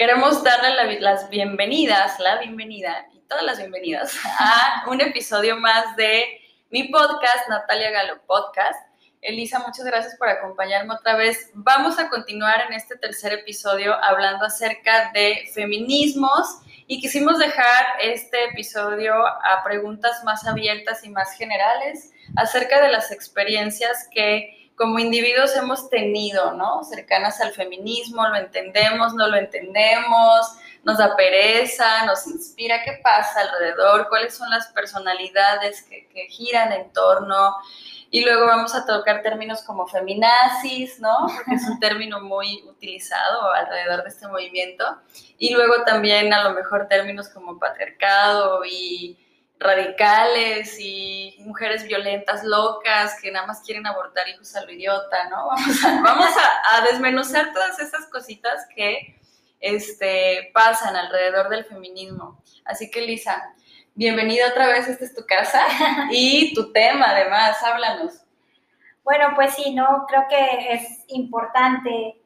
[0.00, 6.40] queremos darle las bienvenidas, la bienvenida y todas las bienvenidas a un episodio más de
[6.70, 8.80] mi podcast, Natalia Galo Podcast.
[9.20, 11.50] Elisa, muchas gracias por acompañarme otra vez.
[11.52, 16.46] Vamos a continuar en este tercer episodio hablando acerca de feminismos
[16.86, 23.12] y quisimos dejar este episodio a preguntas más abiertas y más generales acerca de las
[23.12, 26.82] experiencias que como individuos hemos tenido, ¿no?
[26.84, 33.42] Cercanas al feminismo, lo entendemos, no lo entendemos, nos da pereza, nos inspira, ¿qué pasa
[33.42, 34.08] alrededor?
[34.08, 37.56] ¿Cuáles son las personalidades que, giran en torno?
[38.10, 41.26] Y luego vamos a tocar términos como feminazis, ¿no?
[41.36, 44.96] Porque es un término muy utilizado alrededor de este movimiento.
[45.36, 49.18] Y luego también a lo mejor términos como patriarcado y
[49.60, 55.48] radicales y mujeres violentas, locas, que nada más quieren abortar hijos a lo idiota, ¿no?
[56.02, 56.34] Vamos
[56.72, 59.20] a, desmenuzar todas esas cositas que
[59.60, 62.42] este, pasan alrededor del feminismo.
[62.64, 63.54] Así que Lisa,
[63.94, 65.62] bienvenida otra vez, esta es tu casa
[66.10, 68.14] y tu tema además, háblanos.
[69.04, 70.06] Bueno, pues sí, ¿no?
[70.08, 72.18] Creo que es importante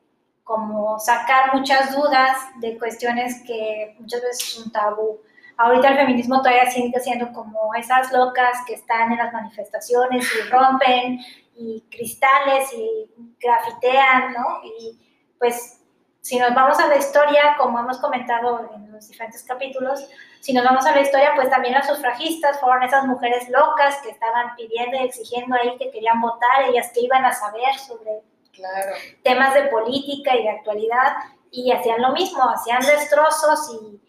[0.44, 5.20] como sacar muchas dudas de cuestiones que muchas veces son tabú
[5.56, 10.50] Ahorita el feminismo todavía sigue siendo como esas locas que están en las manifestaciones y
[10.50, 11.20] rompen
[11.56, 13.08] y cristales y
[13.40, 14.60] grafitean, ¿no?
[14.64, 14.98] Y
[15.38, 15.80] pues
[16.20, 20.08] si nos vamos a la historia, como hemos comentado en los diferentes capítulos,
[20.40, 24.10] si nos vamos a la historia, pues también las sufragistas fueron esas mujeres locas que
[24.10, 28.22] estaban pidiendo y exigiendo ahí que querían votar, ellas que iban a saber sobre
[29.22, 31.16] temas de política y de actualidad,
[31.50, 34.00] y hacían lo mismo, hacían destrozos y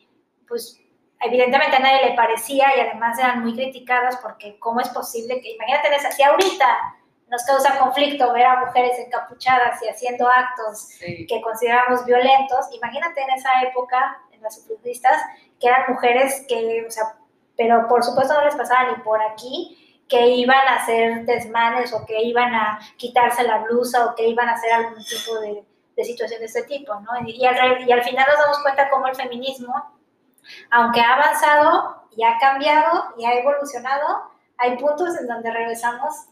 [0.47, 0.79] pues
[1.25, 5.53] evidentemente a nadie le parecía y además eran muy criticadas porque cómo es posible que,
[5.53, 6.95] imagínate, si ahorita
[7.27, 13.29] nos causa conflicto ver a mujeres encapuchadas y haciendo actos que consideramos violentos, imagínate en
[13.31, 15.21] esa época, en las sufragistas,
[15.59, 17.15] que eran mujeres que, o sea,
[17.57, 22.05] pero por supuesto no les pasaba ni por aquí, que iban a hacer desmanes o
[22.05, 25.63] que iban a quitarse la blusa o que iban a hacer algún tipo de,
[25.95, 27.09] de situación de este tipo, ¿no?
[27.25, 29.73] Y al, y al final nos damos cuenta cómo el feminismo
[30.71, 36.27] aunque ha avanzado y ha cambiado y ha evolucionado, hay puntos en donde regresamos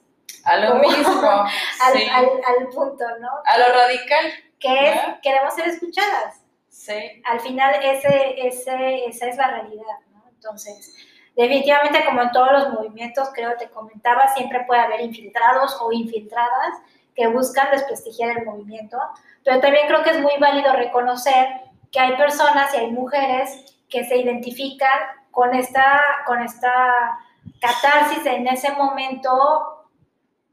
[0.46, 1.22] a lo mismo,
[1.81, 3.29] al, punto, ¿no?
[3.46, 4.25] A lo radical.
[4.59, 6.41] Que es, queremos ser escuchadas.
[6.69, 7.22] Sí.
[7.25, 10.23] Al final, ese, ese, esa es la realidad, ¿no?
[10.29, 10.96] Entonces,
[11.35, 16.79] definitivamente, como en todos los movimientos, creo te comentaba, siempre puede haber infiltrados o infiltradas
[17.16, 18.97] que buscan desprestigiar el movimiento,
[19.44, 21.47] pero también creo que es muy válido reconocer
[21.91, 24.99] que hay personas y hay mujeres que se identifican
[25.29, 27.19] con esta, con esta
[27.61, 29.85] catarsis en ese momento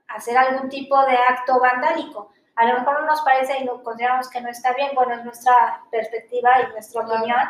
[0.09, 2.31] hacer algún tipo de acto vandálico.
[2.57, 5.25] A lo mejor no nos parece y lo consideramos que no está bien, bueno, es
[5.25, 7.49] nuestra perspectiva y nuestra opinión.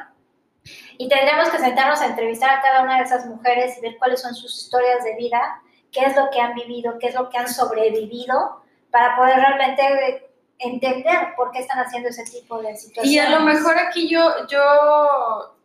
[0.96, 4.22] Y tendremos que sentarnos a entrevistar a cada una de esas mujeres y ver cuáles
[4.22, 7.38] son sus historias de vida, qué es lo que han vivido, qué es lo que
[7.38, 8.62] han sobrevivido,
[8.92, 13.12] para poder realmente entender por qué están haciendo ese tipo de situaciones.
[13.12, 15.56] Y a lo mejor aquí yo, yo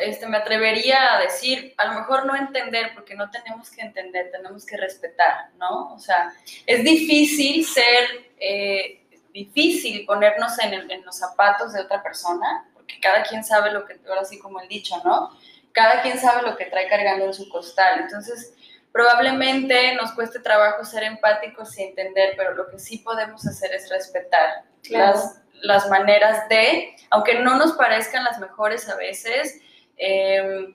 [0.00, 4.30] este, me atrevería a decir, a lo mejor no entender, porque no tenemos que entender,
[4.30, 5.92] tenemos que respetar, ¿no?
[5.92, 6.32] O sea,
[6.66, 13.22] es difícil ser, eh, difícil ponernos en, en, los zapatos de otra persona, porque cada
[13.22, 15.30] quien sabe lo que, ahora sí como el dicho, ¿no?
[15.72, 18.00] Cada quien sabe lo que trae cargando en su costal.
[18.00, 18.54] Entonces,
[18.92, 23.90] probablemente nos cueste trabajo ser empáticos y entender, pero lo que sí podemos hacer es
[23.90, 29.60] respetar las, las maneras de, aunque no nos parezcan las mejores a veces,
[29.96, 30.74] Em,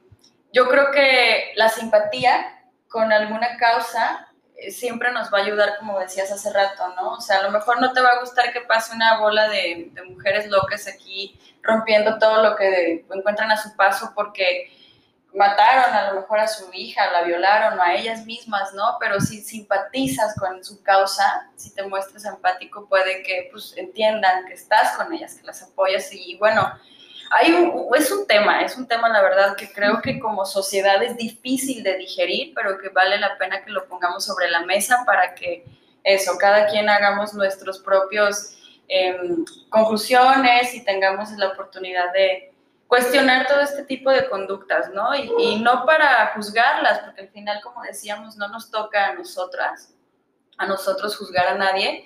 [0.53, 6.00] yo creo que la simpatía con alguna causa eh, siempre nos va a ayudar, como
[6.00, 7.13] decías hace rato, ¿no?
[7.13, 9.91] O sea, a lo mejor no te va a gustar que pase una bola de,
[10.09, 14.72] mujeres locas aquí rompiendo todo lo que encuentran a su paso porque
[15.35, 18.97] mataron a lo mejor a su hija, la violaron, o a ellas mismas, ¿no?
[18.99, 24.53] Pero si simpatizas con su causa, si te muestras empático, puede que pues entiendan que
[24.53, 26.73] estás con ellas, que las apoyas y bueno,
[27.32, 31.18] hay es un tema, es un tema, la verdad, que creo que como sociedad es
[31.18, 35.35] difícil de digerir, pero que vale la pena que lo pongamos sobre la mesa para
[35.35, 35.66] que
[36.03, 38.58] eso, cada quien hagamos nuestros propios
[38.88, 42.53] em, conclusiones y tengamos la oportunidad de
[42.88, 45.14] cuestionar todo este tipo de conductas, ¿no?
[45.14, 49.94] Y, y no para juzgarlas, porque al final, como decíamos, no nos toca a nosotras,
[50.58, 52.06] a nosotros juzgar a nadie,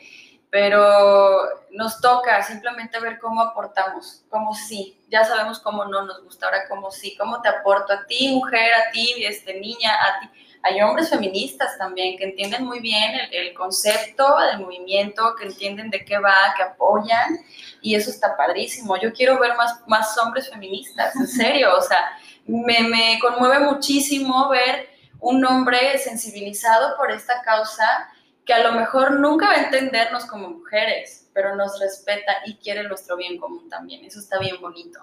[0.51, 1.39] pero
[1.71, 6.67] nos toca simplemente ver cómo aportamos, cómo sí, ya sabemos cómo no nos gusta, ahora
[6.67, 10.29] cómo sí, cómo te aporto a ti, mujer, a ti, este, niña, a ti,
[10.61, 16.03] hay hombres feministas también que entienden muy bien el, concepto del movimiento, que entienden de
[16.03, 17.39] qué va, que apoyan,
[17.81, 18.97] y eso está padrísimo.
[18.97, 24.49] Yo quiero ver más, más hombres feministas, en serio, o sea, me, me conmueve muchísimo
[24.49, 24.89] ver
[25.21, 28.11] un hombre sensibilizado por esta causa
[28.51, 32.83] que a lo mejor nunca va a entendernos como mujeres, pero nos respeta y quiere
[32.83, 34.03] nuestro bien común también.
[34.03, 34.99] Eso está bien bonito.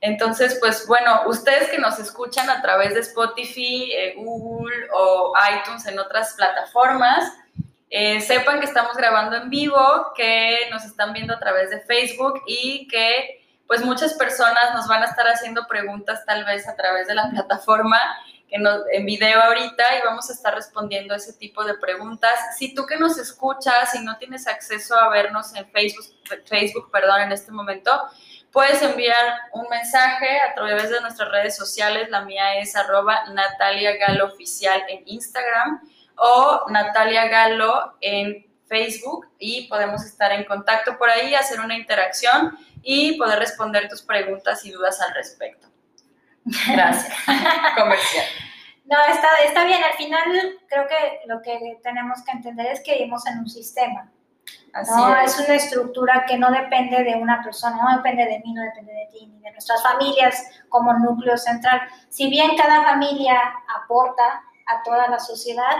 [0.00, 5.84] Entonces, pues bueno, ustedes que nos escuchan a través de Spotify, eh, Google o iTunes
[5.86, 7.32] en otras plataformas,
[7.90, 12.42] eh, sepan que estamos grabando en vivo, que nos están viendo a través de Facebook
[12.46, 17.08] y que pues muchas personas nos van a estar haciendo preguntas tal vez a través
[17.08, 17.98] de la plataforma
[18.54, 22.30] en, en video ahorita y vamos a estar respondiendo ese tipo de preguntas.
[22.56, 26.06] Si tú que nos escuchas y no tienes acceso a vernos en Facebook,
[26.46, 27.90] Facebook perdón, en este momento,
[28.52, 29.16] puedes enviar
[29.52, 32.08] un mensaje a través de nuestras redes sociales.
[32.10, 35.80] La mía es arroba Natalia Galo Oficial en Instagram
[36.16, 42.56] o Natalia Galo en Facebook y podemos estar en contacto por ahí, hacer una interacción
[42.84, 45.66] y poder responder tus preguntas y dudas al respecto.
[46.44, 47.12] Gracias.
[47.76, 48.26] Comercial.
[48.94, 49.82] No, está, está bien.
[49.82, 54.08] Al final creo que lo que tenemos que entender es que vivimos en un sistema.
[54.72, 55.36] no, es.
[55.40, 59.08] una estructura que no depende de una persona, no depende de mí, no depende de
[59.12, 61.80] ti, ni de nuestras familias como núcleo central.
[62.08, 63.40] Si bien cada familia
[63.82, 65.76] aporta a toda la sociedad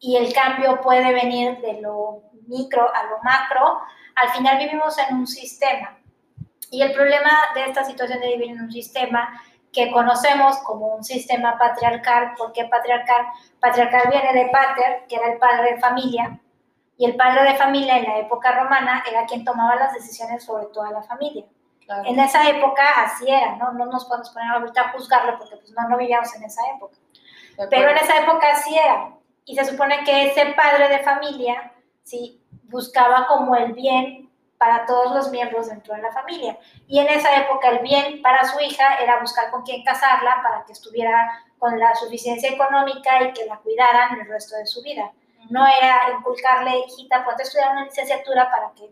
[0.00, 3.80] y el cambio puede venir de lo micro a lo macro,
[4.16, 5.98] al final vivimos en un sistema.
[6.70, 9.40] Y el problema de esta situación de vivir en un sistema
[9.74, 12.34] que conocemos como un sistema patriarcal.
[12.38, 13.26] ¿Por qué patriarcal?
[13.60, 16.40] Patriarcal viene de pater, que era el padre de familia,
[16.96, 20.66] y el padre de familia en la época romana era quien tomaba las decisiones sobre
[20.66, 21.44] toda la familia.
[22.04, 23.72] En esa época así era, ¿no?
[23.72, 26.96] No nos podemos poner ahorita a juzgarlo porque pues, no, no vivíamos en esa época.
[27.68, 29.10] Pero en esa época así era.
[29.44, 31.72] Y se supone que ese padre de familia,
[32.02, 32.40] ¿sí?
[32.64, 34.23] Buscaba como el bien
[34.58, 36.58] para todos los miembros dentro de la familia.
[36.86, 40.64] Y en esa época el bien para su hija era buscar con quién casarla para
[40.64, 45.12] que estuviera con la suficiencia económica y que la cuidaran el resto de su vida.
[45.50, 48.90] No era inculcarle, hijita, ponte a estudiar una licenciatura para que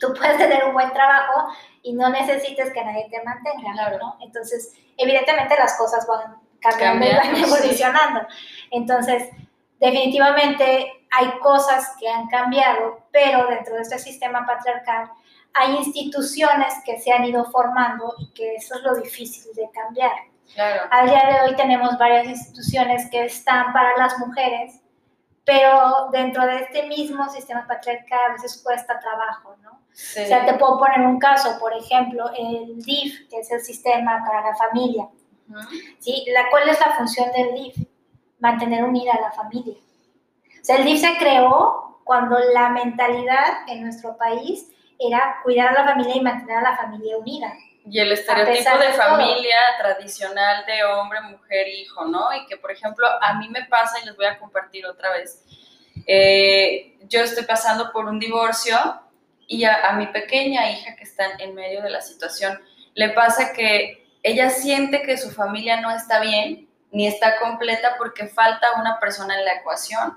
[0.00, 1.48] tú puedas tener un buen trabajo
[1.82, 4.16] y no necesites que nadie te mantenga, ¿no?
[4.20, 8.26] Entonces, evidentemente las cosas van cambiando y van evolucionando.
[8.70, 9.30] Entonces,
[9.78, 15.10] definitivamente hay cosas que han cambiado, pero dentro de este sistema patriarcal
[15.54, 20.12] hay instituciones que se han ido formando y que eso es lo difícil de cambiar.
[20.54, 20.82] Claro.
[20.90, 24.80] Al día de hoy tenemos varias instituciones que están para las mujeres,
[25.44, 29.70] pero dentro de este mismo sistema patriarcal a veces cuesta trabajo, ¿no?
[29.70, 34.22] O sea, te puedo poner un caso, por ejemplo, el DIF, que es el sistema
[34.26, 35.08] para la familia.
[36.00, 36.26] ¿sí?
[36.34, 37.88] la, ¿Cuál es la función del DIF?
[38.38, 39.74] Mantener unida a la familia
[40.66, 45.84] sea, el DIF se creó cuando la mentalidad en nuestro país era cuidar a la
[45.84, 47.52] familia y mantener a la familia unida.
[47.88, 52.34] Y el estereotipo de, familia tradicional de hombre, mujer, hijo, ¿no?
[52.34, 55.44] Y que, por ejemplo, a mí me pasa, y les voy a compartir otra vez,
[56.06, 58.76] eh, yo estoy pasando por un divorcio
[59.46, 62.60] y a, a mi pequeña hija que está en medio de la situación,
[62.94, 68.26] le pasa que ella siente que su familia no está bien ni está completa porque
[68.26, 70.16] falta una persona en la ecuación.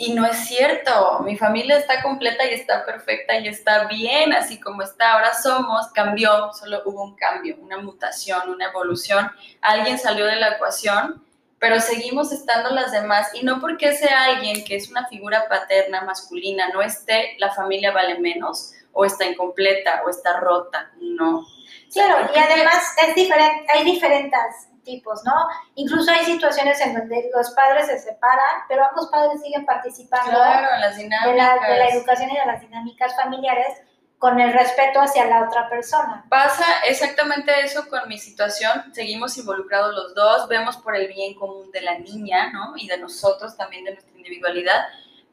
[0.00, 4.60] Y no es cierto, mi familia está completa y está perfecta y está bien así
[4.60, 5.14] como está.
[5.14, 9.28] Ahora somos, cambió, solo hubo un cambio, una mutación, una evolución.
[9.60, 11.20] Alguien salió de la ecuación,
[11.58, 13.28] pero seguimos estando las demás.
[13.34, 17.90] Y no porque ese alguien que es una figura paterna, masculina, no esté, la familia
[17.90, 20.92] vale menos, o está incompleta, o está rota.
[21.00, 21.44] No.
[21.92, 25.34] Claro, y además es diferente, hay diferentes tipos, ¿no?
[25.74, 30.96] Incluso hay situaciones en donde los padres se separan, pero ambos padres siguen participando las.
[30.96, 33.68] De, la, de la educación y de las dinámicas familiares
[34.16, 36.24] con el respeto hacia la otra persona.
[36.28, 41.70] Pasa exactamente eso con mi situación, seguimos involucrados los dos, vemos por el bien común
[41.70, 42.74] de la niña, ¿no?
[42.76, 44.86] Y de nosotros también, de nuestra individualidad,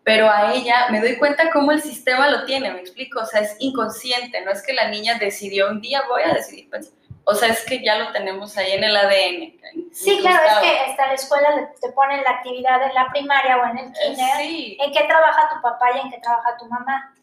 [0.04, 3.42] pero a ella me doy cuenta cómo el sistema lo tiene, me explico, o sea,
[3.42, 6.94] es inconsciente, no es que la niña decidió un día voy a decidir pensar
[7.26, 9.92] o sea, es que ya lo tenemos ahí en el ADN.
[9.92, 13.66] Sí, claro, es que hasta la escuela te ponen la actividad en la primaria o
[13.66, 17.16] en el eh, kinder, en qué trabaja tu papá y en qué trabaja tu mamá.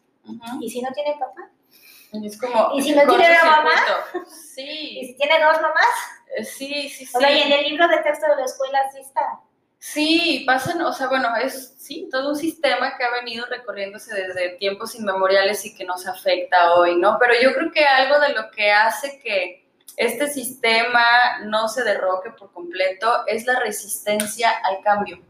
[0.61, 1.49] ¿Y si no tiene papá?
[2.25, 3.71] Es como, ¿Y si no tiene mamá?
[4.29, 4.99] Sí.
[5.01, 5.87] ¿Y si tiene dos mamás?
[6.37, 7.17] Eh, sí, sí, sí.
[7.17, 9.41] O sea, y en el libro de texto de la escuela sí está.
[9.79, 14.51] Sí, pasan, o sea, bueno, es sí, todo un sistema que ha venido recorriéndose desde
[14.51, 17.19] tiempos inmemoriales y que nos afecta hoy, ¿no?
[17.19, 19.62] Pero yo creo que algo de lo que hace que
[19.97, 21.05] este sistema
[21.45, 25.21] no se derroque por completo es la resistencia al cambio,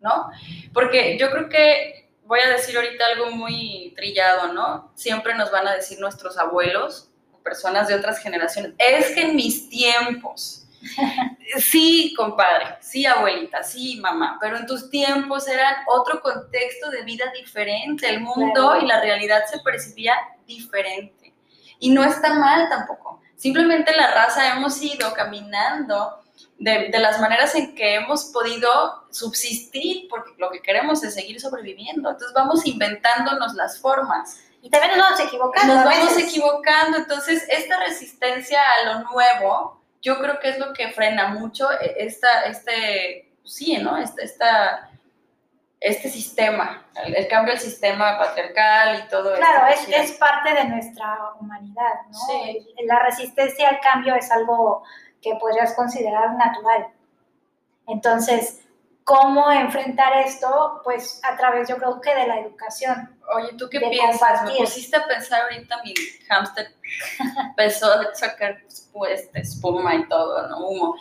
[0.00, 0.30] ¿no?
[0.72, 4.92] Porque yo creo que voy a decir ahorita algo muy trillado, ¿no?
[4.94, 7.10] Siempre nos van a decir nuestros abuelos,
[7.42, 10.64] personas de otras generaciones, es que en mis tiempos,
[11.58, 17.26] Sí, compadre, sí, abuelita, sí, mamá, pero en tus tiempos era otro contexto de vida
[17.36, 20.14] diferente, el mundo y la realidad se percibía
[20.46, 21.32] diferente.
[21.78, 23.20] Y no está mal tampoco.
[23.44, 26.18] Simplemente la raza hemos ido caminando
[26.58, 32.08] de, las maneras en que hemos podido subsistir, porque lo que queremos es seguir sobreviviendo.
[32.08, 34.40] Entonces vamos inventándonos las formas.
[34.62, 35.74] Y también nos vamos equivocando.
[35.74, 36.96] Nos vamos equivocando.
[36.96, 41.96] Entonces, esta resistencia a lo nuevo, yo creo que es lo que frena mucho e,
[41.98, 43.98] esta, este, sí, ¿no?
[43.98, 44.90] Esta,
[45.84, 49.42] este sistema, el, cambio del sistema patriarcal y todo eso.
[49.42, 52.18] Claro, es, es, parte de nuestra humanidad, ¿no?
[52.26, 52.74] Sí.
[52.86, 54.82] La resistencia al cambio es algo
[55.20, 56.86] que podrías considerar natural.
[57.86, 58.62] Entonces,
[59.04, 60.80] ¿cómo enfrentar esto?
[60.84, 63.18] Pues a través, yo creo que de la educación.
[63.36, 64.42] Oye, ¿tú qué piensas?
[64.44, 65.92] Me pusiste a pensar ahorita mi
[66.28, 66.68] hámster
[67.50, 70.66] empezó a sacar pues, espuma y todo, ¿no?
[70.66, 70.96] Humo.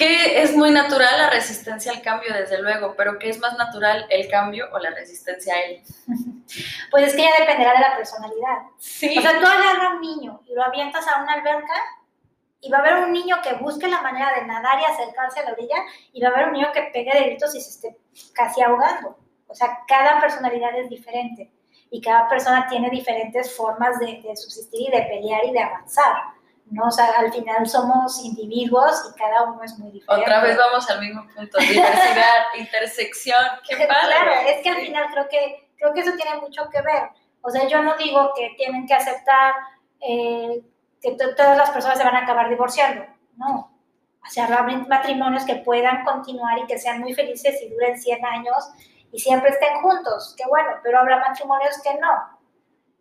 [0.00, 4.06] Que es muy natural la resistencia al cambio, desde luego, pero ¿qué es más natural,
[4.08, 5.82] el cambio o la resistencia a él?
[6.90, 8.58] Pues es que ya dependerá de la personalidad.
[8.78, 9.16] Sí.
[9.16, 11.74] O sea, tú agarras a un niño y lo avientas a una alberca
[12.60, 15.44] y va a haber un niño que busque la manera de nadar y acercarse a
[15.44, 15.76] la orilla
[16.12, 17.98] y va a haber un niño que pegue de gritos y se esté
[18.34, 19.16] casi ahogando.
[19.46, 21.52] O sea, cada personalidad es diferente
[21.90, 26.14] y cada persona tiene diferentes formas de, subsistir y de pelear y de avanzar.
[26.70, 26.86] ¿No?
[26.86, 30.22] O sea, al final somos individuos y cada uno es muy diferente.
[30.22, 34.16] Otra vez vamos al mismo punto, diversidad, intersección, qué padre.
[34.16, 37.10] Claro, es que al final creo que, creo que eso tiene mucho que ver.
[37.42, 39.54] O sea, yo no digo que tienen que aceptar
[40.00, 40.62] eh,
[41.00, 43.04] que todas las personas se van a acabar divorciando,
[43.36, 43.70] no.
[44.22, 44.46] O sea,
[44.88, 48.70] matrimonios que puedan continuar y que sean muy felices y duren 100 años
[49.12, 52.38] y siempre estén juntos, qué bueno, pero habrá matrimonios que no.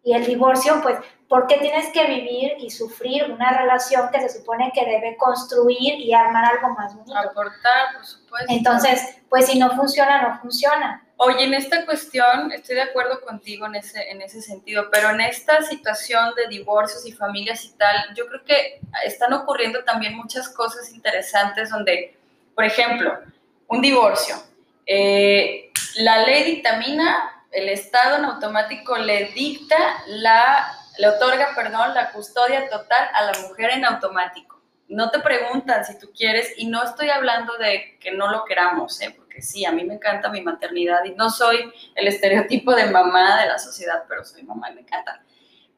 [0.04, 0.98] Y el divorcio, pues,
[1.30, 6.00] ¿por qué tienes que vivir y sufrir una relación que se supone que debe construir
[6.00, 7.16] y armar algo más bonito?
[7.18, 8.48] Aportar, por supuesto.
[8.50, 11.06] Entonces, pues si no funciona, no funciona.
[11.18, 15.22] Oye, en esta cuestión estoy de acuerdo contigo en ese, en ese sentido, pero en
[15.22, 20.50] esta situación de divorcios y familias y tal, yo creo que están ocurriendo también muchas
[20.50, 22.18] cosas interesantes donde,
[22.56, 23.20] por ejemplo,
[23.68, 24.36] un divorcio.
[24.86, 32.12] Eh, la ley dictamina, el Estado en automático le dicta la, le otorga, perdón, la
[32.12, 34.62] custodia total a la mujer en automático.
[34.90, 39.00] No te preguntan si tú quieres, y no estoy hablando de que no lo queramos,
[39.02, 39.14] ¿eh?
[39.16, 43.40] porque sí, a mí me encanta mi maternidad y no soy el estereotipo de mamá
[43.40, 45.24] de la sociedad, pero soy mamá y me encanta.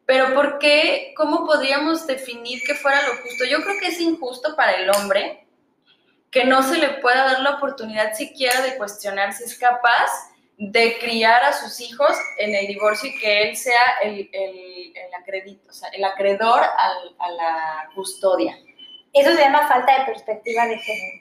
[0.07, 1.13] Pero ¿por qué?
[1.15, 3.45] ¿Cómo podríamos definir que fuera lo justo?
[3.45, 5.45] Yo creo que es injusto para el hombre
[6.31, 10.09] que no se le pueda dar la oportunidad siquiera de cuestionar si es capaz
[10.63, 15.13] de criar a sus hijos en el divorcio y que él sea el, el, el,
[15.19, 18.55] acredito, o sea, el acreedor al, a la custodia.
[19.11, 21.19] Eso se llama falta de perspectiva de género.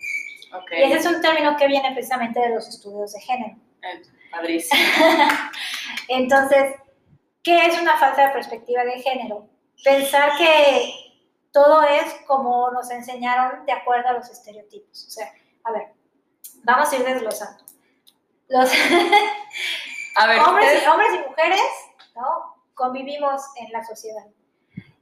[0.72, 3.56] Y ese es un término que viene precisamente de los estudios de género.
[3.82, 4.78] Eh, padrísimo.
[6.08, 6.74] Entonces,
[7.42, 9.48] ¿qué es una falta de perspectiva de género?
[9.82, 10.92] Pensar que
[11.50, 15.06] todo es como nos enseñaron de acuerdo a los estereotipos.
[15.06, 15.32] O sea,
[15.64, 15.94] a ver,
[16.62, 17.70] vamos a ir desglosando.
[18.50, 18.68] Los
[20.16, 21.70] a ver, hombres, y, hombres y mujeres
[22.16, 22.56] ¿no?
[22.74, 24.24] convivimos en la sociedad.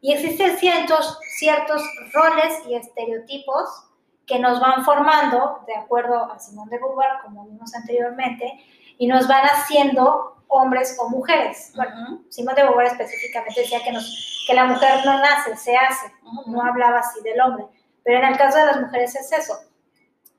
[0.02, 3.86] Y existen ciertos, ciertos roles y estereotipos
[4.26, 8.62] que nos van formando, de acuerdo a Simón de Beauvoir, como vimos anteriormente,
[8.98, 11.72] y nos van haciendo hombres o mujeres.
[11.74, 16.12] Bueno, Simón de Beauvoir específicamente decía que, nos, que la mujer no nace, se hace,
[16.46, 17.64] no hablaba así del hombre.
[18.04, 19.54] Pero en el caso de las mujeres es eso.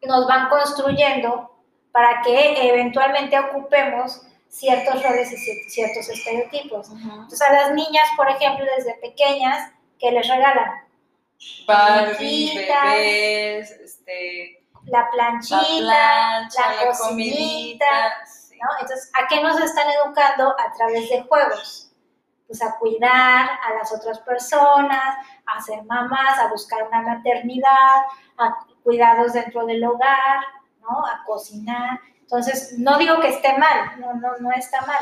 [0.03, 1.58] Nos van construyendo
[1.91, 5.37] para que eventualmente ocupemos ciertos roles y
[5.69, 6.89] ciertos estereotipos.
[6.89, 10.87] Entonces a las niñas, por ejemplo, desde pequeñas, que les regalan?
[11.67, 17.85] Barbie, bebés, este, la planchita, la, la, cocinita,
[18.61, 18.69] ¿no?
[18.81, 20.55] Entonces, ¿a qué nos están educando?
[20.57, 21.91] A través de juegos.
[22.47, 28.01] Pues a cuidar a las otras personas, a ser mamás, a buscar una maternidad,
[28.37, 30.39] a cuidados dentro del hogar,
[30.89, 31.05] ¿no?
[31.05, 31.99] A cocinar.
[32.21, 34.99] Entonces, no digo que esté mal, no, no, no está mal,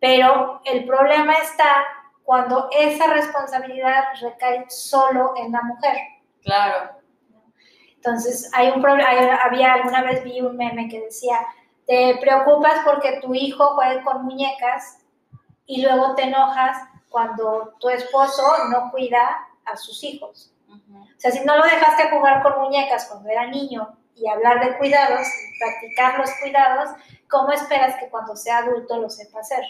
[0.00, 1.84] pero el problema está
[2.22, 5.96] cuando esa responsabilidad recae solo en la mujer.
[6.42, 6.90] Claro.
[7.96, 9.08] Entonces, hay un problema,
[9.42, 11.40] había alguna vez vi un meme que decía,
[11.86, 14.98] te preocupas porque tu hijo juegue con muñecas
[15.66, 20.52] y luego te enojas cuando tu esposo no cuida a sus hijos.
[20.68, 24.76] O sea, si no lo dejaste jugar con muñecas cuando era niño y hablar de
[24.78, 25.26] cuidados,
[25.58, 26.90] practicar los cuidados,
[27.28, 29.64] ¿cómo esperas que cuando sea adulto lo sepa hacer?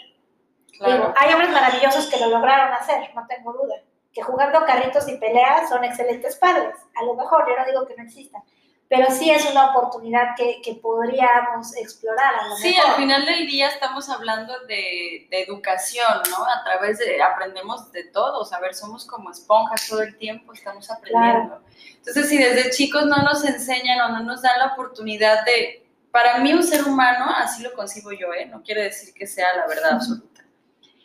[0.79, 3.75] hay hombres maravillosos que lo lograron hacer, no tengo duda.
[4.13, 6.75] Que jugando carritos y peleas son excelentes padres.
[6.95, 8.43] A lo mejor, yo no digo que no existan,
[8.89, 12.35] pero sí es una oportunidad que, que podríamos explorar.
[12.35, 16.45] A sí, al final del día estamos hablando de, de, educación, ¿no?
[16.45, 20.89] A través de, aprendemos de todo, a ver, somos como esponjas todo el tiempo, estamos
[20.89, 21.61] aprendiendo.
[21.97, 26.37] Entonces, si desde chicos no nos enseñan o no nos dan la oportunidad de, para
[26.37, 28.45] mí un ser humano, así lo concibo yo, ¿eh?
[28.45, 30.45] No quiere decir que sea la verdad absoluta.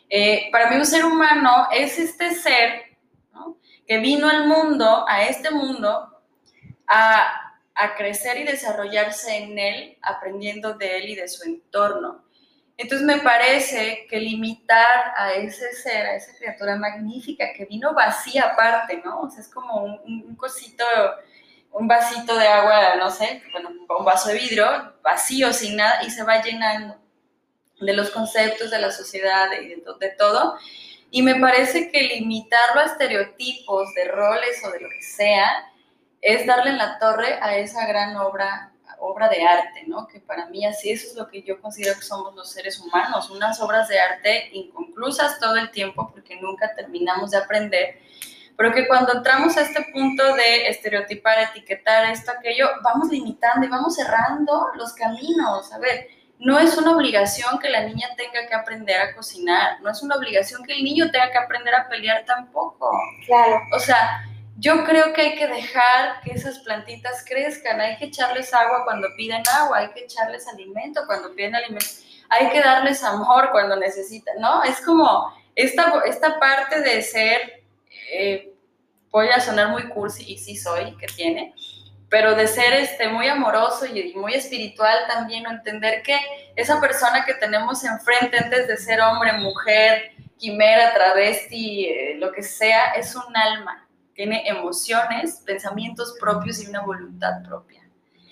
[0.09, 2.97] Eh, para mí un ser humano es este ser,
[3.33, 3.57] ¿no?
[3.85, 6.09] Que vino al mundo, a este mundo,
[6.87, 7.42] a
[7.75, 12.23] a crecer y desarrollarse en él, aprendiendo de él y de su entorno.
[12.77, 18.43] Entonces me parece que limitar a ese ser, a esa criatura magnífica que vino vacía
[18.43, 19.21] aparte, ¿no?
[19.21, 20.83] O sea, es como un, cosito,
[21.71, 26.09] un vasito de agua, no sé, bueno, un vaso de vidrio, vacío, sin nada, y
[26.09, 26.97] se va llenando
[27.79, 30.57] de los conceptos de la sociedad y de, de todo.
[31.11, 35.71] Y me parece que limitarlo a estereotipos de roles o de lo que sea,
[36.23, 40.07] es darle en la torre a esa gran obra, obra de arte, ¿no?
[40.07, 43.29] Que para mí así eso es lo que yo considero que somos los seres humanos,
[43.29, 47.99] unas obras de arte inconclusas todo el tiempo porque nunca terminamos de aprender,
[48.55, 53.69] pero que cuando entramos a este punto de estereotipar, etiquetar esto, aquello, vamos limitando y
[53.69, 55.73] vamos cerrando los caminos.
[55.73, 56.07] A ver,
[56.39, 60.15] no es una obligación que la niña tenga que aprender a cocinar, no es una
[60.15, 62.91] obligación que el niño tenga que aprender a pelear tampoco.
[63.25, 63.59] Claro.
[63.75, 64.23] O sea,
[64.63, 69.09] yo creo que hay que dejar que esas plantitas crezcan, hay que echarles agua cuando
[69.17, 71.85] piden agua, hay que echarles alimento cuando piden alimento,
[72.29, 74.63] hay que darles amor cuando necesitan, ¿no?
[74.63, 77.65] Es como esta, esta parte de ser,
[78.13, 78.53] eh,
[79.11, 81.53] voy a sonar muy cursi y sí soy, que tiene,
[82.07, 86.17] pero de ser este, muy amoroso y, muy espiritual también, entender que
[86.55, 92.43] esa persona que tenemos enfrente antes de ser hombre, mujer, quimera, travesti, eh, lo que
[92.43, 93.82] sea, es un alma
[94.15, 97.81] tiene emociones, pensamientos propios y una voluntad propia.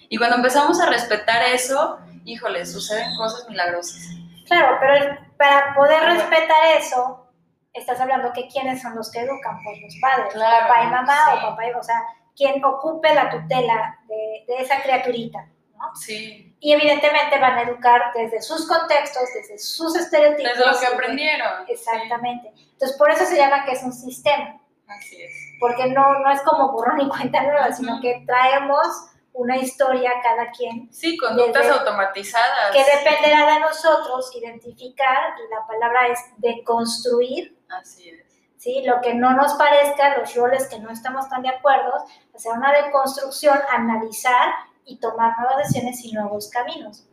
[0.10, 4.02] Y cuando empezamos a respetar eso, híjole, suceden cosas milagrosas.
[4.48, 7.26] Claro, pero para poder respetar eso,
[7.74, 11.42] estás hablando que quiénes son los que educan, pues los padres, papá y mamá o
[11.42, 12.02] papá y, o sea,
[12.36, 15.48] quien ocupe la tutela de, de esa criaturita.
[15.78, 15.96] ¿no?
[15.96, 16.56] Sí.
[16.60, 20.52] Y evidentemente van a educar desde sus contextos, desde sus estereotipos.
[20.58, 21.66] Desde lo que aprendieron.
[21.68, 22.52] Exactamente.
[22.74, 24.60] Entonces, por eso se llama que es un sistema.
[24.98, 28.88] Así es porque no, no es como borrón y cuenta nueva, sino que traemos
[29.32, 30.92] una historia cada quien.
[30.92, 32.72] Sí, conductas automatizadas.
[32.74, 37.56] Que dependerá de nosotros identificar, y la palabra es deconstruir.
[37.70, 38.26] Así es.
[38.58, 38.82] ¿sí?
[38.84, 41.94] Lo que no nos parezca, los roles que no estamos tan de acuerdo,
[42.36, 44.52] hacer una deconstrucción, analizar
[44.84, 47.06] y tomar nuevas decisiones y nuevos caminos.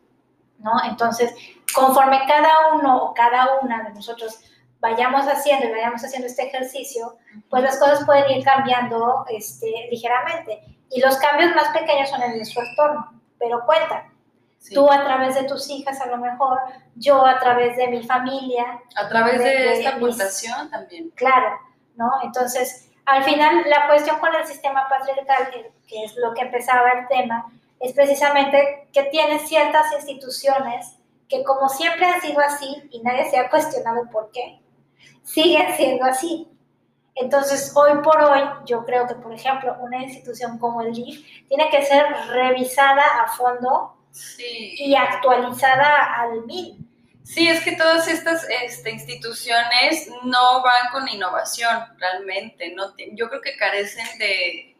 [0.57, 0.71] ¿no?
[0.85, 1.35] Entonces,
[1.73, 4.39] conforme cada uno o cada una de nosotros
[4.79, 7.17] vayamos haciendo y vayamos haciendo este ejercicio,
[7.49, 10.61] pues las cosas pueden ir cambiando este, ligeramente.
[10.89, 14.05] Y los cambios más pequeños son en nuestro entorno, pero cuenta.
[14.73, 16.59] Tú a través de tus hijas a lo mejor,
[16.95, 18.81] yo a través de mi familia.
[18.95, 21.09] A través de, esta aportación también.
[21.11, 21.57] Claro,
[21.95, 22.11] ¿no?
[22.23, 27.07] Entonces, al final la cuestión con el sistema patriarcal, que es lo que empezaba el
[27.07, 30.97] tema, es precisamente que tiene ciertas instituciones
[31.29, 34.59] que como siempre han sido así y nadie se ha cuestionado por qué,
[35.23, 36.47] siguen siendo así.
[37.15, 41.69] Entonces, hoy por hoy, yo creo que, por ejemplo, una institución como el DIF tiene
[41.69, 43.97] que ser revisada a fondo
[44.37, 46.77] y actualizada al mil.
[47.23, 52.73] Sí, es que todas estas este, instituciones no van con innovación realmente.
[52.73, 54.75] No yo creo que carecen de,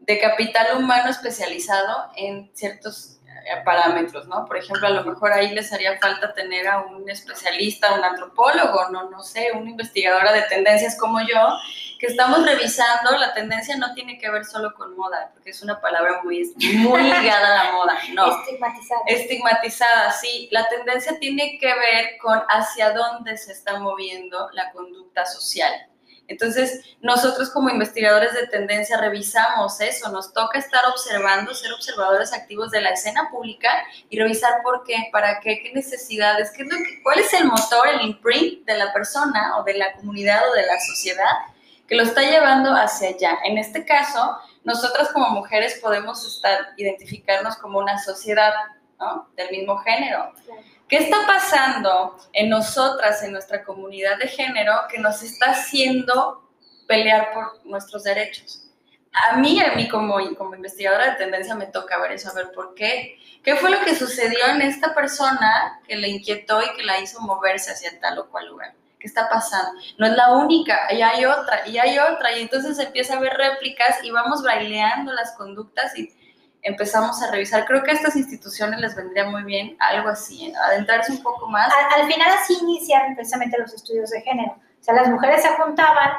[0.00, 3.20] de capital humano especializado en ciertos
[3.64, 4.44] parámetros, ¿no?
[4.46, 8.90] Por ejemplo, a lo mejor ahí les haría falta tener a un especialista, un antropólogo,
[8.90, 11.58] no, no sé, una investigadora de tendencias como yo,
[11.98, 15.80] que estamos revisando, la tendencia no tiene que ver solo con moda, porque es una
[15.80, 18.40] palabra muy, muy ligada a la moda, no.
[18.40, 19.00] Estigmatizada.
[19.06, 20.48] Estigmatizada, sí.
[20.50, 25.72] La tendencia tiene que ver con hacia dónde se está moviendo la conducta social.
[26.26, 32.70] Entonces, nosotros como investigadores de tendencia revisamos eso, nos toca estar observando, ser observadores activos
[32.70, 33.70] de la escena pública
[34.08, 37.88] y revisar por qué, para qué, qué necesidades, qué es que, cuál es el motor,
[37.88, 41.32] el imprint de la persona o de la comunidad o de la sociedad
[41.86, 43.38] que lo está llevando hacia allá.
[43.44, 48.52] En este caso, nosotras como mujeres podemos estar, identificarnos como una sociedad
[49.36, 50.32] del mismo género.
[50.88, 56.44] ¿Qué está pasando en nosotras, en nuestra comunidad de género, que nos está haciendo
[56.86, 58.60] pelear por nuestros derechos.
[59.12, 62.74] A mí, a mí como, investigadora de tendencia me toca ver eso, a ver por
[62.74, 63.18] qué.
[63.42, 67.20] ¿Qué fue lo que sucedió en esta persona que le inquietó y que la hizo
[67.20, 68.74] moverse hacia tal o cual lugar?
[68.98, 69.80] ¿Qué está pasando?
[69.98, 73.34] No es la única, y hay otra, y hay otra, y entonces empieza a ver
[73.34, 76.08] réplicas y vamos baileando las conductas y
[76.64, 77.66] empezamos a revisar.
[77.66, 81.72] Creo que a estas instituciones les vendría muy bien algo así, adentrarse un poco más.
[81.96, 84.52] Al, final así inician precisamente los estudios de género.
[84.52, 86.10] O sea, las mujeres se juntaban,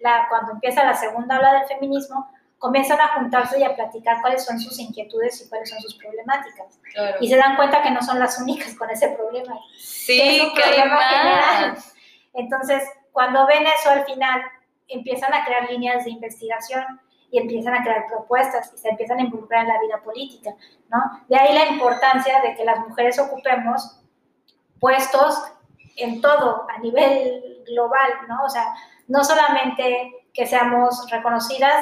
[0.00, 4.44] la, cuando empieza la segunda ola del feminismo, comienzan a juntarse y a platicar cuáles
[4.44, 6.80] son sus inquietudes y cuáles son sus problemáticas.
[7.20, 9.58] Y se dan cuenta que no son las únicas con ese problema.
[9.78, 11.94] Sí, que, hay más.
[12.32, 14.42] Entonces, cuando ven eso al final,
[14.88, 19.22] empiezan a crear líneas de investigación y empiezan a crear propuestas y se empiezan a
[19.22, 20.50] involucrar en la vida política,
[20.88, 20.98] ¿no?
[21.28, 24.00] De ahí la importancia de que las mujeres ocupemos
[24.78, 25.42] puestos
[25.96, 28.44] en todo, a nivel global, ¿no?
[28.44, 28.74] O sea,
[29.08, 31.74] no solamente que seamos reconocidas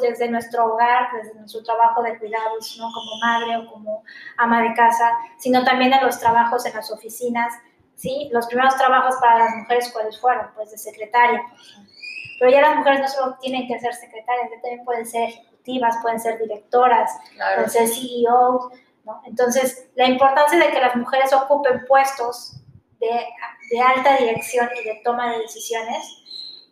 [0.00, 2.92] desde nuestro hogar, desde nuestro trabajo de cuidados, ¿no?
[2.92, 4.04] Como madre o como
[4.36, 7.52] ama de casa, sino también en los trabajos en las oficinas,
[7.96, 8.28] ¿sí?
[8.32, 10.46] Los primeros trabajos para las mujeres, ¿cuáles fueron?
[10.54, 11.99] Pues de secretaria, por ejemplo
[12.40, 16.18] pero ya las mujeres no solo tienen que ser secretarias, también pueden ser ejecutivas, pueden
[16.18, 18.72] ser directoras, pueden ser CEOs,
[19.04, 19.20] ¿no?
[19.26, 22.56] Entonces, la importancia de que las mujeres ocupen puestos
[22.98, 23.26] de,
[23.70, 26.16] de alta dirección y de toma de decisiones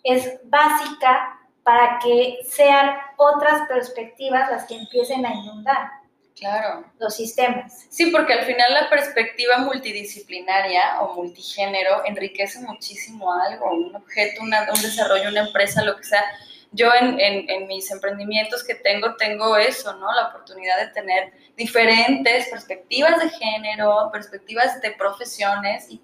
[0.05, 5.91] es básica para que sean otras perspectivas las que empiecen a inundar.
[6.38, 6.85] Claro.
[6.98, 7.87] Los sistemas.
[7.90, 14.51] Sí, porque al final la perspectiva multidisciplinaria o multigénero enriquece muchísimo algo, un objeto, un
[14.51, 16.24] desarrollo, una empresa, lo que sea.
[16.70, 20.12] Yo en, en, mis emprendimientos que tengo, tengo eso, ¿no?
[20.12, 26.01] La oportunidad de tener diferentes perspectivas de género, perspectivas de profesiones y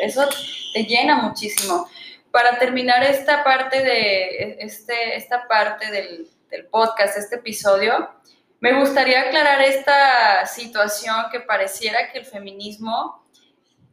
[0.00, 0.26] eso
[0.72, 1.88] te llena muchísimo.
[2.30, 8.10] Para terminar esta parte de este, esta parte del, del podcast, este episodio,
[8.64, 13.22] me gustaría aclarar esta situación que pareciera que el feminismo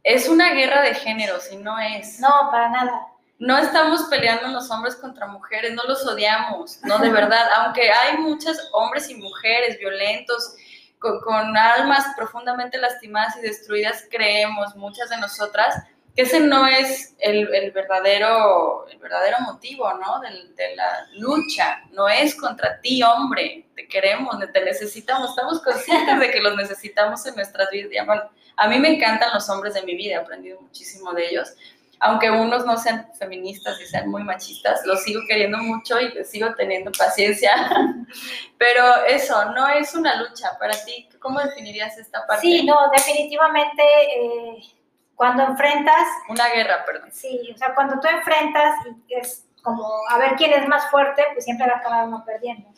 [0.02, 2.18] es una guerra de géneros y no es.
[2.20, 3.06] No, para nada.
[3.38, 8.16] No estamos peleando los hombres contra mujeres, no los odiamos, no de verdad, aunque hay
[8.16, 10.54] muchos hombres y mujeres violentos,
[10.98, 17.16] con, con almas profundamente lastimadas y destruidas, creemos, muchas de nosotras, que ese no es
[17.20, 20.20] el, el, verdadero, el verdadero motivo, ¿no?
[20.20, 21.82] De, de, la lucha.
[21.90, 23.66] No es contra ti, hombre.
[23.74, 25.30] Te queremos, te necesitamos.
[25.30, 28.06] Estamos conscientes de que los necesitamos en nuestras vidas.
[28.06, 28.22] Bueno,
[28.56, 31.54] a mí me encantan los hombres de mi vida, he aprendido muchísimo de ellos.
[31.98, 36.28] Aunque unos no sean feministas y sean muy machistas, los sigo queriendo mucho y les
[36.28, 37.52] sigo teniendo paciencia.
[38.58, 40.58] Pero eso, no es una lucha.
[40.58, 42.42] Para ti, ¿cómo definirías esta parte?
[42.42, 43.82] Sí, no, definitivamente...
[44.16, 44.81] Eh
[45.22, 46.08] cuando enfrentas...
[46.28, 47.08] Una guerra, perdón.
[47.12, 48.74] Sí, o sea, cuando tú enfrentas
[49.06, 52.24] y es como a ver quién es más fuerte, pues siempre va a acabar uno
[52.24, 52.68] perdiendo.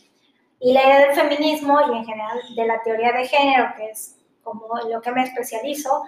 [0.61, 4.19] Y la idea del feminismo y en general de la teoría de género, que es
[4.43, 6.05] como lo que me especializo,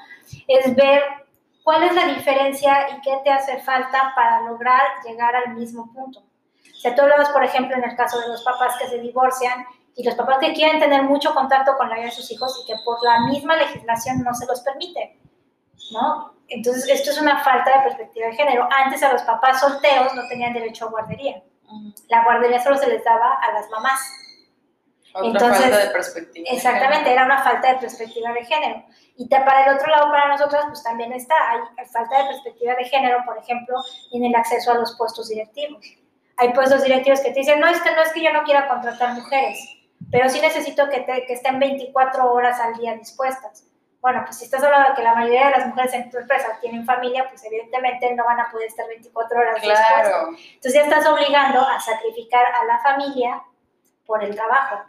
[0.47, 1.03] es ver
[1.65, 6.21] cuál es la diferencia y qué te hace falta para lograr llegar al mismo punto.
[6.21, 9.65] O sea, tú hablabas, por ejemplo, en el caso de los papás que se divorcian
[9.95, 12.67] y los papás que quieren tener mucho contacto con la vida de sus hijos y
[12.67, 15.19] que por la misma legislación no se los permite.
[15.93, 16.35] ¿No?
[16.49, 18.69] Entonces, esto es una falta de perspectiva de género.
[18.71, 21.43] Antes a los papás solteros no tenían derecho a guardería.
[22.09, 24.01] La guardería solo se les daba a las mamás.
[25.13, 26.47] Otra Entonces, falta de perspectiva.
[26.51, 28.85] Exactamente, era una falta de perspectiva de género.
[29.17, 32.85] Y para el otro lado, para nosotras, pues también está, hay falta de perspectiva de
[32.85, 33.77] género, por ejemplo,
[34.13, 35.85] en el acceso a los puestos directivos.
[36.37, 38.69] Hay puestos directivos que te dicen, no, es que no es que yo no quiera
[38.69, 39.59] contratar mujeres,
[40.11, 43.66] pero sí necesito que, que estén 24 horas al día dispuestas.
[44.07, 46.57] Bueno, pues si estás hablando de que la mayoría de las mujeres en tu empresa
[46.61, 50.29] tienen familia, pues evidentemente no van a poder estar 24 horas claro.
[50.29, 53.43] Entonces ya estás obligando a sacrificar a la familia
[54.05, 54.85] por el trabajo.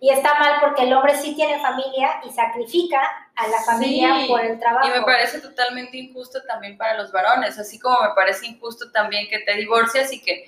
[0.00, 3.00] Y está mal porque el hombre sí tiene familia y sacrifica
[3.36, 4.88] a la familia por el trabajo.
[4.88, 9.28] Y me parece totalmente injusto también para los varones, así como me parece injusto también
[9.28, 10.44] que te divorcias y que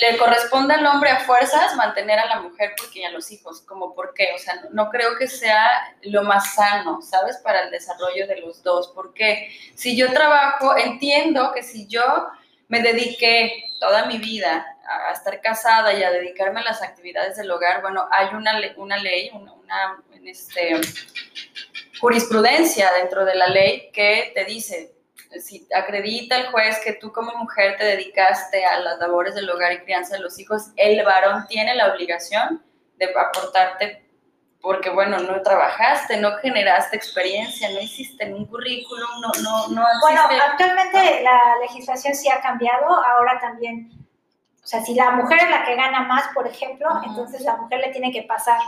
[0.00, 3.94] le corresponde al hombre a fuerzas mantener a la mujer porque ya los hijos, como
[3.94, 7.36] por qué, o sea, no, creo que sea lo más sano, ¿sabes?
[7.38, 12.02] Para el desarrollo de los dos, porque si yo trabajo, entiendo que si yo
[12.68, 17.50] me dediqué toda mi vida a estar casada y a dedicarme a las actividades del
[17.50, 20.80] hogar, bueno, hay una, una ley, una, una este,
[22.00, 24.92] jurisprudencia dentro de la ley que te dice,
[25.40, 29.72] si acredita el juez que tú como mujer te dedicaste a las labores del hogar
[29.72, 32.62] y crianza de los hijos, el varón tiene la obligación
[32.96, 34.02] de aportarte
[34.60, 40.22] porque, bueno, no trabajaste, no generaste experiencia, no hiciste un currículum, no, no, no Bueno,
[40.50, 43.90] actualmente la legislación sí ha cambiado, ahora también
[44.62, 47.80] O sea, si la mujer es la que gana más, por ejemplo, entonces la mujer
[47.80, 48.60] le tiene que pasar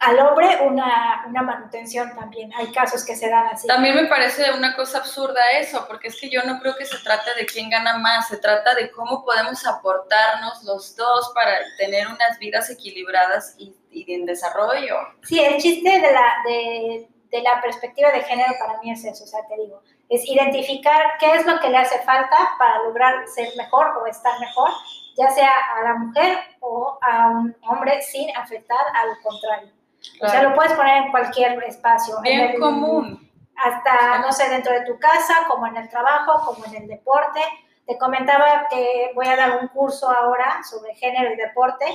[0.00, 2.52] al hombre una, una, manutención también.
[2.54, 3.66] Hay casos que se dan así.
[3.66, 6.98] También me parece una cosa absurda eso, porque es que yo no creo que se
[6.98, 12.06] trate de quién gana más, se trata de cómo podemos aportarnos los dos para tener
[12.06, 14.96] unas vidas equilibradas y, y en desarrollo.
[15.24, 19.24] Sí, el chiste de la, de, de la perspectiva de género para mí es eso,
[19.24, 23.26] o sea, te digo, es identificar qué es lo que le hace falta para lograr
[23.26, 24.70] ser mejor o estar mejor,
[25.16, 29.77] ya sea a la mujer o a un hombre sin afectar al contrario.
[30.20, 32.20] O sea, lo puedes poner en cualquier espacio.
[32.22, 33.30] Bien en el, común.
[33.56, 37.40] Hasta, no sé, dentro de tu casa, como en el trabajo, como en el deporte.
[37.86, 41.86] Te comentaba que voy a dar un curso ahora sobre género y deporte,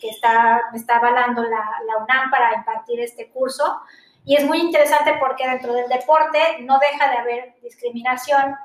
[0.00, 3.80] que está, me está avalando la, la UNAM para impartir este curso.
[4.24, 8.56] Y es muy interesante porque dentro del deporte no deja de haber discriminación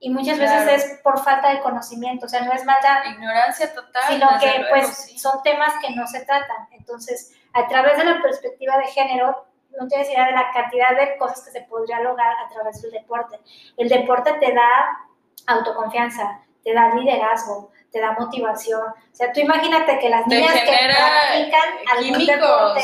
[0.00, 3.04] y muchas veces es por falta de conocimiento, o sea, no es maldad.
[3.06, 4.02] Ignorancia total.
[4.08, 6.68] Sino que pues son temas que no se tratan.
[6.72, 9.46] Entonces, a través de la perspectiva de género,
[9.80, 12.92] no tienes idea de la cantidad de cosas que se podría lograr a través del
[12.92, 13.40] deporte.
[13.76, 14.98] El deporte te da
[15.46, 18.82] autoconfianza, te da liderazgo, te da motivación.
[18.88, 22.82] O sea, tú imagínate que las niñas que practican algún deporte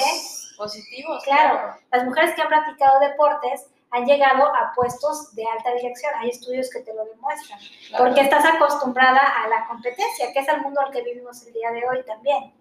[0.57, 1.25] positivos.
[1.25, 6.13] Claro, las mujeres que han practicado deportes han llegado a puestos de alta dirección.
[6.19, 7.59] Hay estudios que te lo demuestran.
[7.99, 11.71] Porque estás acostumbrada a la competencia, que es el mundo al que vivimos el día
[11.73, 12.53] de hoy también.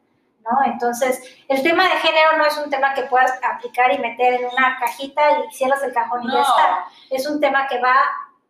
[0.43, 0.71] ¿no?
[0.71, 4.45] Entonces, el tema de género no es un tema que puedas aplicar y meter en
[4.45, 6.85] una cajita y cierras el cajón y ya está.
[7.09, 7.95] Es un tema que va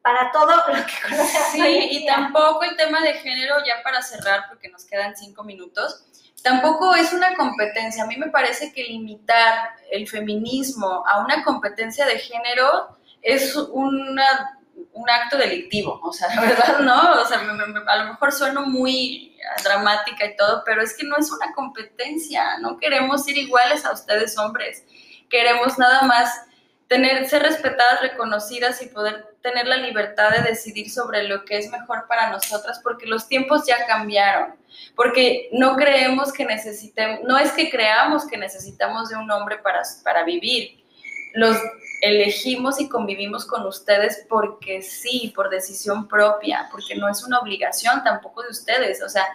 [0.02, 1.48] para todo lo que conoces.
[1.52, 6.06] Sí, y tampoco el tema de género, ya para cerrar, porque nos quedan cinco minutos,
[6.44, 8.04] tampoco es una competencia.
[8.04, 14.60] A mí me parece que limitar el feminismo a una competencia de género es una,
[14.94, 17.22] un acto delictivo, o sea, la verdad, ¿no?
[17.22, 21.32] O sea, a lo mejor sueno muy dramática y todo, pero es que no es
[21.32, 24.84] una competencia, no queremos ir iguales a ustedes hombres,
[25.30, 26.44] queremos nada más
[26.88, 31.70] tener, ser respetadas, reconocidas y poder tener la libertad de decidir sobre lo que es
[31.72, 34.56] mejor para nosotras, porque los tiempos ya cambiaron,
[34.96, 39.82] porque no creemos que necesitemos, no es que creamos que necesitamos de un hombre para,
[40.04, 40.84] para vivir,
[41.34, 41.58] los
[42.02, 48.04] elegimos y convivimos con ustedes porque sí, por decisión propia, porque no es una obligación
[48.04, 49.26] tampoco de ustedes, o sea,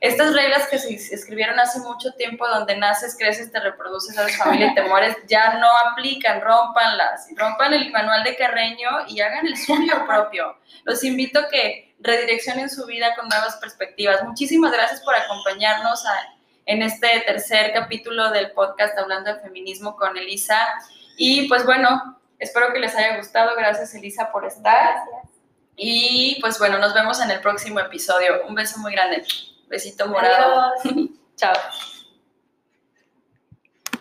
[0.00, 4.68] estas reglas que se escribieron hace mucho tiempo, donde naces, creces, te reproduces, haces familia
[4.68, 9.56] y te mueres, ya no aplican, rompanlas, rompan el manual de Carreño y hagan el
[9.56, 10.56] suyo propio.
[10.84, 14.22] Los invito a que redireccionen su vida con nuevas perspectivas.
[14.24, 16.04] Muchísimas gracias por acompañarnos
[16.66, 20.58] en este tercer capítulo del podcast Hablando de Feminismo con Elisa.
[21.16, 23.56] Y pues bueno, espero que les haya gustado.
[23.56, 24.96] Gracias Elisa por estar.
[25.76, 28.46] Y pues bueno, nos vemos en el próximo episodio.
[28.46, 29.24] Un beso muy grande.
[29.68, 30.78] Besito morado.
[30.84, 31.08] Adiós.
[31.36, 31.54] Chao.